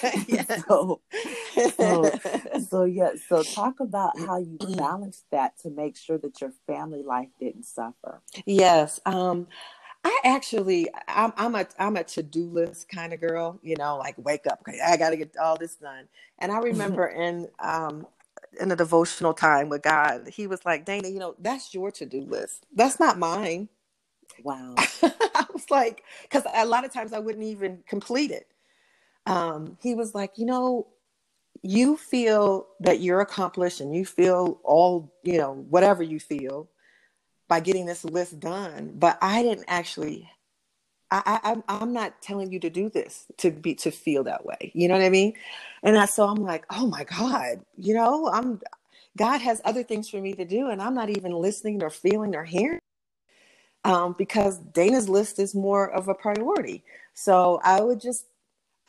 [0.67, 1.01] so,
[1.77, 2.11] so,
[2.69, 3.11] so, yeah.
[3.27, 7.65] So talk about how you balanced that to make sure that your family life didn't
[7.65, 8.21] suffer.
[8.45, 8.99] Yes.
[9.05, 9.47] Um,
[10.03, 14.15] I actually, I'm, I'm a, I'm a to-do list kind of girl, you know, like
[14.17, 16.07] wake up, I got to get all this done.
[16.39, 18.07] And I remember in, um,
[18.59, 22.05] in a devotional time with God, he was like, Dana, you know, that's your to
[22.07, 22.65] do list.
[22.75, 23.69] That's not mine.
[24.43, 24.75] Wow.
[25.03, 28.47] I was like, because a lot of times I wouldn't even complete it.
[29.27, 30.87] Um, he was like, you know,
[31.63, 36.69] you feel that you're accomplished and you feel all, you know, whatever you feel
[37.51, 38.93] by getting this list done.
[38.97, 40.31] But I didn't actually
[41.11, 44.71] I, I I'm not telling you to do this to be to feel that way.
[44.73, 45.33] You know what I mean?
[45.83, 48.61] And I so I'm like, oh my God, you know, I'm
[49.17, 52.37] God has other things for me to do, and I'm not even listening or feeling
[52.37, 52.79] or hearing.
[53.83, 56.85] Um, because Dana's list is more of a priority.
[57.13, 58.27] So I would just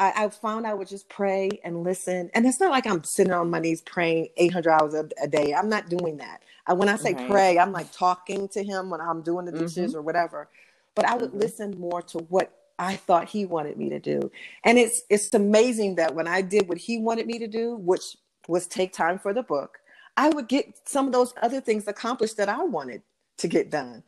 [0.03, 2.31] I, I, found I would just pray and listen.
[2.35, 5.55] And it's not like I'm sitting on my knees praying 800 hours a, a day.
[5.55, 6.43] I'm not doing that.
[6.67, 7.31] I, when I say right.
[7.31, 9.99] pray, I'm like talking to him when I'm doing the dishes mm-hmm.
[9.99, 10.49] or whatever
[10.95, 11.38] but I would mm-hmm.
[11.38, 14.31] listen more to what I thought he wanted me to do.
[14.65, 18.17] And it's it's amazing that when I did what he wanted me to do, which
[18.49, 19.79] was take time for the book,
[20.17, 23.03] I would get some of those other things accomplished that I wanted
[23.38, 24.03] to get done.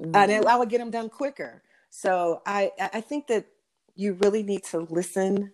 [0.00, 0.14] Mm-hmm.
[0.14, 1.62] And I would get them done quicker.
[1.90, 3.46] So I I think that
[3.94, 5.52] you really need to listen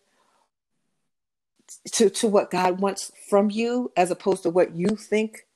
[1.93, 5.47] to to what God wants from you as opposed to what you think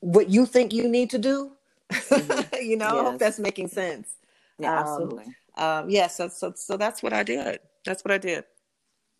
[0.00, 1.52] what you think you need to do
[1.92, 2.54] Mm-hmm.
[2.62, 2.94] you know, yes.
[2.94, 4.16] I hope that's making sense.
[4.58, 5.24] Yeah, um, absolutely.
[5.56, 7.60] Um, yeah, so so so that's what I did.
[7.84, 8.44] That's what I did.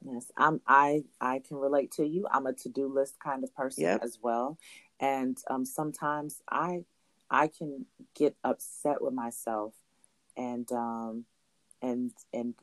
[0.05, 0.61] Yes, I'm.
[0.67, 2.27] I I can relate to you.
[2.31, 4.03] I'm a to do list kind of person yep.
[4.03, 4.59] as well,
[5.01, 6.85] and um, sometimes I
[7.31, 9.75] I can get upset with myself,
[10.37, 11.25] and um,
[11.83, 12.55] and and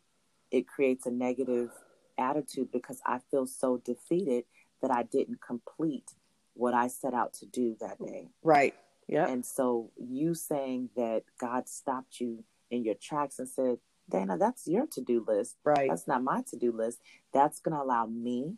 [0.52, 1.70] it creates a negative
[2.18, 4.46] attitude because I feel so defeated
[4.82, 6.12] that I didn't complete
[6.54, 8.30] what I set out to do that day.
[8.44, 8.74] Right.
[9.08, 9.28] Yeah.
[9.28, 13.78] And so you saying that God stopped you in your tracks and said,
[14.10, 15.58] Dana, that's your to do list.
[15.64, 15.90] Right.
[15.90, 17.00] That's not my to do list.
[17.34, 18.56] That's going to allow me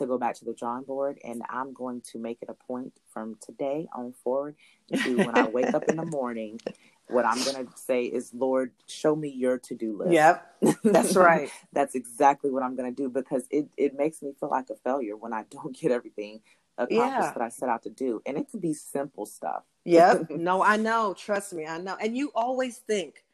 [0.00, 1.18] to go back to the drawing board.
[1.22, 4.56] And I'm going to make it a point from today on forward
[4.92, 6.60] to when I wake up in the morning.
[7.08, 10.12] What I'm going to say is, Lord, show me your to do list.
[10.12, 10.56] Yep.
[10.84, 11.50] That's right.
[11.72, 14.76] that's exactly what I'm going to do because it, it makes me feel like a
[14.76, 16.40] failure when I don't get everything
[16.78, 17.32] accomplished yeah.
[17.32, 18.22] that I set out to do.
[18.26, 19.64] And it could be simple stuff.
[19.84, 20.30] Yep.
[20.30, 21.14] no, I know.
[21.18, 21.96] Trust me, I know.
[22.00, 23.24] And you always think,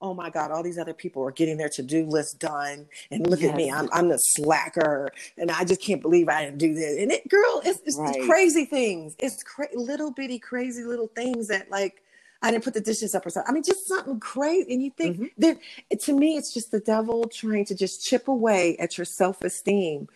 [0.00, 2.86] oh my God, all these other people are getting their to-do list done.
[3.10, 3.50] And look yes.
[3.50, 5.10] at me, I'm I'm the slacker.
[5.38, 7.00] And I just can't believe I didn't do this.
[7.00, 8.22] And it girl, it's, it's right.
[8.26, 9.16] crazy things.
[9.18, 12.02] It's cra- little bitty crazy little things that like
[12.42, 13.50] I didn't put the dishes up or something.
[13.50, 14.74] I mean, just something crazy.
[14.74, 15.26] And you think mm-hmm.
[15.38, 20.08] that to me, it's just the devil trying to just chip away at your self-esteem.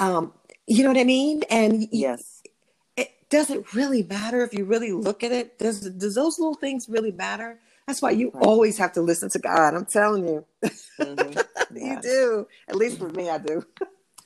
[0.00, 0.32] Um,
[0.66, 1.44] you know what I mean?
[1.48, 2.42] And yes,
[2.96, 5.58] it doesn't really matter if you really look at it.
[5.58, 7.60] Does does those little things really matter?
[7.90, 8.44] That's why you right.
[8.44, 9.74] always have to listen to God.
[9.74, 11.38] I'm telling you, mm-hmm.
[11.76, 12.04] you yes.
[12.04, 12.46] do.
[12.68, 13.64] At least for me, I do.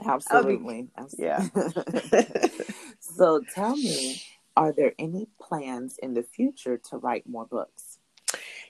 [0.05, 0.83] Absolutely.
[0.83, 1.49] Be, yeah.
[3.01, 4.21] so tell me,
[4.55, 8.01] are there any plans in the future to write more books?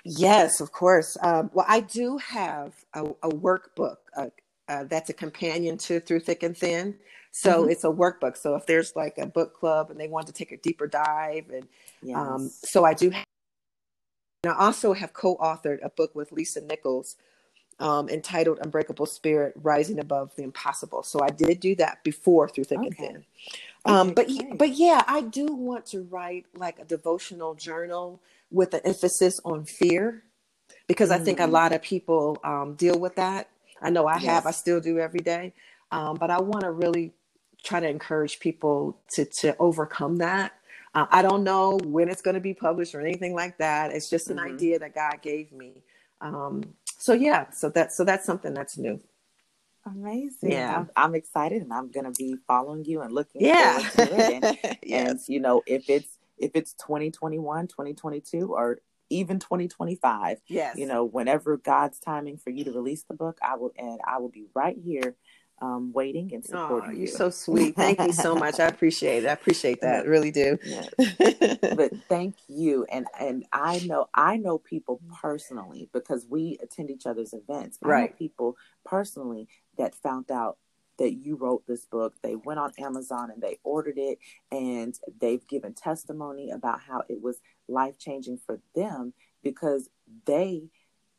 [0.04, 1.16] Yes, of course.
[1.20, 4.28] Um, well, I do have a, a workbook uh,
[4.68, 6.94] uh, that's a companion to Through Thick and Thin.
[7.33, 7.72] So mm-hmm.
[7.72, 8.37] it's a workbook.
[8.37, 11.50] So if there's like a book club and they want to take a deeper dive,
[11.50, 11.68] and um,
[12.00, 12.16] yes.
[12.16, 13.11] um, so I do.
[13.11, 13.24] Have,
[14.44, 17.16] and I also have co-authored a book with Lisa Nichols
[17.80, 22.64] um, entitled "Unbreakable Spirit: Rising Above the Impossible." So I did do that before through
[22.64, 22.87] thick okay.
[22.88, 23.24] and thin.
[23.87, 24.59] Um, okay, but great.
[24.59, 29.64] but yeah, I do want to write like a devotional journal with an emphasis on
[29.64, 30.22] fear
[30.88, 31.22] because mm-hmm.
[31.22, 31.52] I think a mm.
[31.52, 33.48] lot of people um, deal with that.
[33.80, 34.24] I know I yes.
[34.24, 34.46] have.
[34.46, 35.54] I still do every day.
[35.90, 37.14] Um, but I want to really
[37.62, 40.52] try to encourage people to to overcome that.
[40.94, 43.90] Uh, I don't know when it's going to be published or anything like that.
[43.92, 44.54] It's just an mm-hmm.
[44.54, 45.83] idea that God gave me.
[46.20, 46.62] Um,
[46.98, 49.00] so yeah, so that's so that's something that's new.
[49.87, 50.52] Amazing.
[50.52, 53.78] Yeah, I'm, I'm excited, and I'm going to be following you and looking yeah.
[53.78, 54.44] forward to it.
[54.44, 55.09] And, yes.
[55.09, 58.78] and you know, if it's if it's 2021, 2022, or
[59.11, 63.57] even 2025, yes, you know, whenever God's timing for you to release the book, I
[63.57, 65.16] will, and I will be right here
[65.60, 67.06] um, waiting and supporting oh, you're you.
[67.06, 67.76] so sweet.
[67.76, 68.60] Thank you so much.
[68.60, 69.28] I appreciate it.
[69.28, 70.06] I appreciate that.
[70.06, 70.58] really do.
[70.64, 70.88] Yes.
[71.76, 72.84] but thank you.
[72.90, 77.78] And and I know I know people personally because we attend each other's events.
[77.82, 78.18] I right.
[78.18, 80.58] people personally that found out
[80.98, 82.14] that you wrote this book.
[82.22, 84.18] They went on Amazon and they ordered it
[84.50, 89.12] and they've given testimony about how it was life changing for them
[89.42, 89.88] because
[90.26, 90.68] they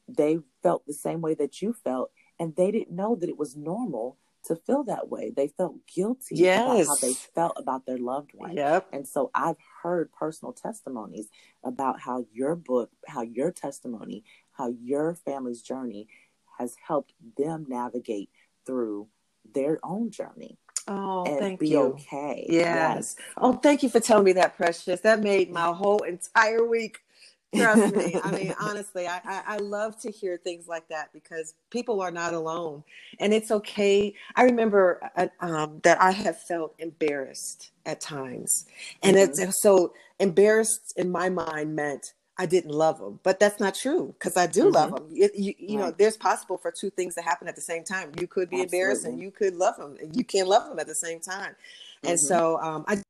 [0.07, 3.55] they felt the same way that you felt and they didn't know that it was
[3.55, 4.17] normal
[4.47, 5.31] to feel that way.
[5.36, 6.62] They felt guilty yes.
[6.62, 8.55] about how they felt about their loved one.
[8.55, 8.88] Yep.
[8.93, 11.27] And so I've heard personal testimonies
[11.63, 16.08] about how your book, how your testimony, how your family's journey
[16.58, 18.29] has helped them navigate
[18.65, 19.08] through
[19.53, 20.58] their own journey.
[20.88, 21.79] Oh, and thank be you.
[21.79, 22.45] okay.
[22.47, 22.63] Yes.
[22.65, 23.15] yes.
[23.38, 25.01] Oh, thank you for telling me that, Precious.
[25.01, 26.99] That made my whole entire week
[27.55, 28.19] Trust me.
[28.23, 32.11] I mean, honestly, I, I, I, love to hear things like that because people are
[32.11, 32.83] not alone
[33.19, 34.13] and it's okay.
[34.35, 38.65] I remember uh, um, that I have felt embarrassed at times.
[39.03, 39.41] And mm-hmm.
[39.41, 44.13] it's so embarrassed in my mind meant I didn't love them, but that's not true
[44.19, 44.73] because I do mm-hmm.
[44.73, 45.07] love them.
[45.11, 45.85] It, you, you right.
[45.85, 48.11] know, there's possible for two things to happen at the same time.
[48.19, 48.77] You could be Absolutely.
[48.77, 49.95] embarrassed and you could love them.
[50.01, 51.51] And you can't love them at the same time.
[51.51, 52.09] Mm-hmm.
[52.09, 53.01] And so um, I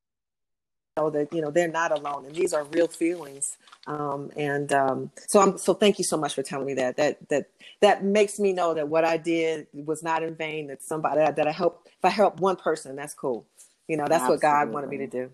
[0.98, 5.12] know that you know they're not alone and these are real feelings um, and um,
[5.28, 7.50] so i'm so thank you so much for telling me that that that
[7.82, 11.48] that makes me know that what i did was not in vain that somebody that
[11.48, 13.46] i help if i help one person that's cool
[13.90, 14.36] you know that's Absolutely.
[14.36, 15.30] what god wanted me to do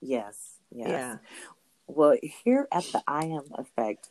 [0.00, 1.16] yes yes yeah.
[1.86, 4.08] well here at the i am effect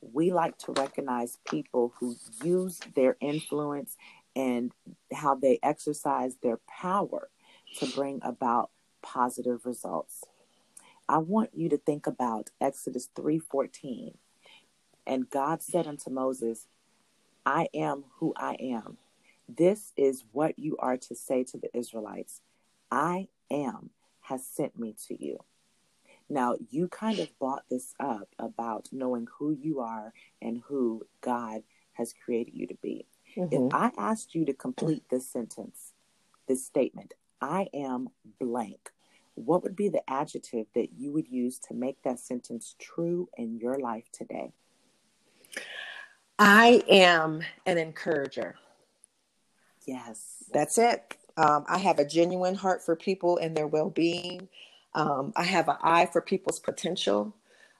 [0.00, 3.98] we like to recognize people who use their influence
[4.34, 4.72] and
[5.12, 7.28] how they exercise their power
[7.78, 8.70] to bring about
[9.02, 10.24] positive results.
[11.08, 14.16] I want you to think about Exodus 3:14.
[15.06, 16.68] And God said unto Moses,
[17.44, 18.98] I am who I am.
[19.48, 22.40] This is what you are to say to the Israelites.
[22.90, 25.38] I am has sent me to you.
[26.28, 31.62] Now, you kind of brought this up about knowing who you are and who God
[31.92, 33.06] has created you to be.
[33.36, 33.66] Mm-hmm.
[33.66, 35.92] If I asked you to complete this sentence,
[36.48, 38.08] this statement, I am
[38.40, 38.91] blank,
[39.34, 43.58] what would be the adjective that you would use to make that sentence true in
[43.58, 44.52] your life today?
[46.38, 48.56] I am an encourager.
[49.86, 50.44] Yes.
[50.52, 51.16] That's it.
[51.36, 54.48] Um, I have a genuine heart for people and their well being.
[54.94, 57.34] Um, I have an eye for people's potential.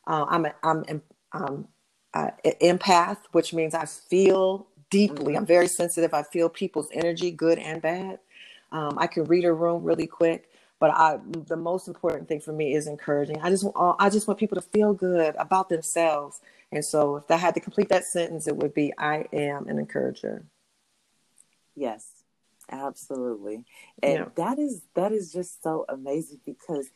[0.06, 1.68] Uh, I'm, a, I'm, I'm
[2.14, 5.32] uh, an empath, which means I feel deeply.
[5.32, 5.38] Mm-hmm.
[5.38, 6.14] I'm very sensitive.
[6.14, 8.20] I feel people's energy, good and bad.
[8.70, 10.48] Um, I can read a room really quick,
[10.82, 13.40] but I the most important thing for me is encouraging.
[13.40, 16.40] I just want I just want people to feel good about themselves.
[16.72, 19.78] And so if I had to complete that sentence, it would be I am an
[19.78, 20.44] encourager.
[21.76, 22.24] Yes,
[22.68, 23.64] absolutely.
[24.02, 24.24] And yeah.
[24.34, 26.90] that is that is just so amazing because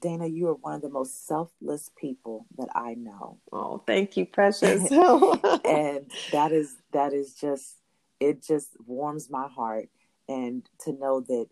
[0.00, 3.38] Dana, you are one of the most selfless people that I know.
[3.52, 4.82] Oh, thank you, precious.
[4.90, 7.76] and that is that is just
[8.18, 9.88] it just warms my heart
[10.28, 11.46] and to know that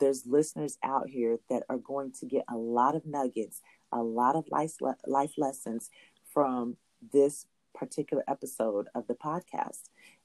[0.00, 3.60] there's listeners out here that are going to get a lot of nuggets,
[3.92, 4.74] a lot of life
[5.06, 5.90] life lessons
[6.32, 6.76] from
[7.12, 9.84] this particular episode of the podcast.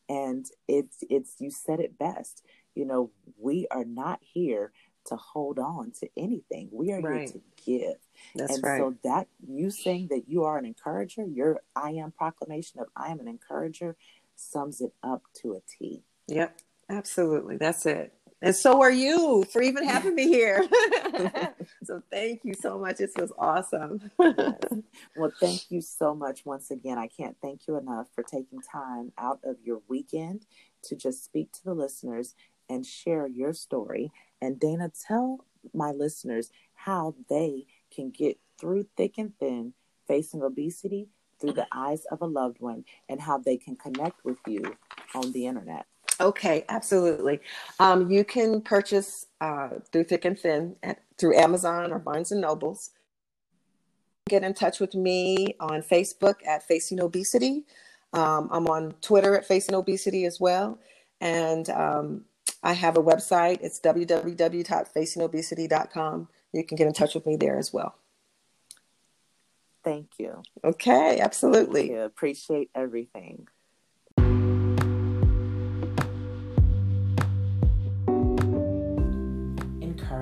[0.10, 2.44] And it's it's you said it best.
[2.76, 4.72] You know, we are not here
[5.08, 6.70] to hold on to anything.
[6.72, 7.22] We are right.
[7.22, 7.98] here to give.
[8.36, 8.80] That's and right.
[8.80, 13.10] so that you saying that you are an encourager, your I am proclamation of I
[13.10, 13.96] am an encourager
[14.36, 16.04] sums it up to a T.
[16.28, 16.60] Yep.
[16.90, 17.58] Absolutely.
[17.58, 18.14] That's it.
[18.42, 20.64] And so are you for even having me here.
[21.84, 22.98] so thank you so much.
[22.98, 24.12] This was awesome.
[24.20, 24.56] yes.
[25.16, 27.00] Well, thank you so much once again.
[27.00, 30.46] I can't thank you enough for taking time out of your weekend
[30.84, 32.36] to just speak to the listeners
[32.70, 34.12] and share your story.
[34.42, 39.74] And Dana, tell my listeners how they can get through thick and thin
[40.08, 44.38] facing obesity through the eyes of a loved one and how they can connect with
[44.48, 44.76] you
[45.16, 45.86] on the internet.
[46.20, 47.40] Okay, absolutely.
[47.80, 52.42] Um, you can purchase uh, through Thick and Thin at, through Amazon or Barnes and
[52.42, 52.90] Nobles.
[54.28, 57.66] Get in touch with me on Facebook at Facing Obesity.
[58.14, 60.80] Um, I'm on Twitter at Facing Obesity as well.
[61.22, 62.26] And um,
[62.64, 63.60] I have a website.
[63.62, 66.28] It's www.facingobesity.com.
[66.54, 67.96] You can get in touch with me there as well.
[69.84, 70.42] Thank you.
[70.64, 71.94] Okay, absolutely.
[71.96, 73.48] Appreciate everything.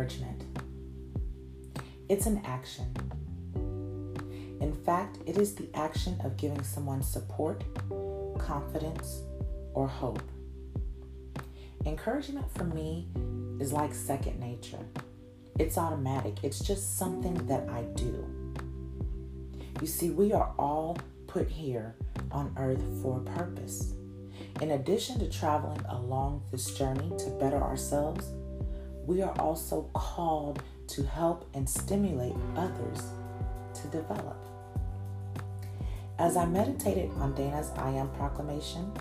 [0.06, 0.43] Encouragement.
[2.10, 2.93] It's an action.
[4.62, 7.64] In fact, it is the action of giving someone support,
[8.38, 9.24] confidence,
[9.74, 10.22] or hope.
[11.86, 13.08] Encouragement for me
[13.60, 14.86] is like second nature.
[15.58, 18.26] It's automatic, it's just something that I do.
[19.82, 20.97] You see, we are all
[21.28, 21.95] put here
[22.32, 23.93] on earth for a purpose.
[24.62, 28.32] In addition to traveling along this journey to better ourselves,
[29.06, 33.03] we are also called to help and stimulate others
[33.74, 34.38] to develop.
[36.18, 38.91] As I meditated on Dana's I am proclamation,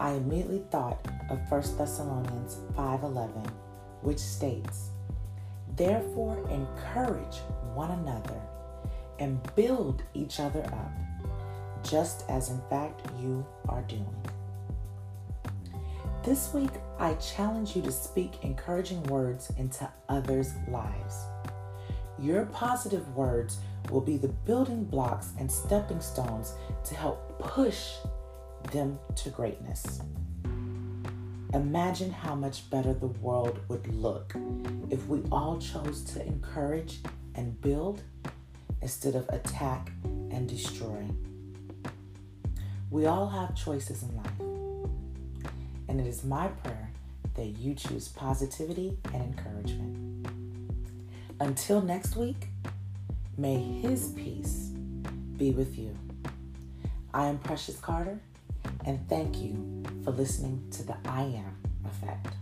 [0.00, 3.46] I immediately thought of 1 Thessalonians 5:11,
[4.02, 4.90] which states,
[5.76, 7.38] "Therefore encourage
[7.74, 8.40] one another
[9.18, 10.90] and build each other up,
[11.82, 14.22] just as in fact you are doing."
[16.22, 21.24] This week, I challenge you to speak encouraging words into others' lives.
[22.18, 23.58] Your positive words
[23.90, 27.94] will be the building blocks and stepping stones to help push
[28.72, 30.00] them to greatness.
[31.52, 34.34] Imagine how much better the world would look
[34.90, 36.98] if we all chose to encourage
[37.34, 38.02] and build
[38.82, 41.04] instead of attack and destroy.
[42.90, 45.38] We all have choices in life,
[45.88, 46.83] and it is my prayer
[47.34, 50.26] that you choose positivity and encouragement.
[51.40, 52.48] Until next week,
[53.36, 54.70] may His peace
[55.36, 55.96] be with you.
[57.12, 58.20] I am Precious Carter,
[58.86, 61.56] and thank you for listening to the I Am
[61.86, 62.34] Effect.